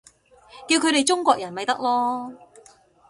[0.67, 2.35] 叫佢哋中國人咪得囉